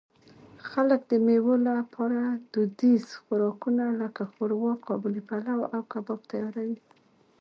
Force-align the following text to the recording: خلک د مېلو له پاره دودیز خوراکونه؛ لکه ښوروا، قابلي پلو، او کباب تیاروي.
خلک 0.69 1.01
د 1.11 1.13
مېلو 1.25 1.55
له 1.67 1.73
پاره 1.93 2.23
دودیز 2.53 3.05
خوراکونه؛ 3.21 3.85
لکه 4.01 4.23
ښوروا، 4.31 4.73
قابلي 4.87 5.21
پلو، 5.29 5.57
او 5.73 5.81
کباب 5.91 6.19
تیاروي. 6.31 6.77